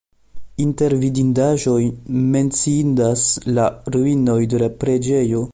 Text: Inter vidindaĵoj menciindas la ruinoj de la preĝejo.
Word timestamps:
Inter 0.63 0.95
vidindaĵoj 1.03 1.77
menciindas 2.37 3.29
la 3.59 3.69
ruinoj 3.97 4.39
de 4.55 4.67
la 4.67 4.75
preĝejo. 4.83 5.49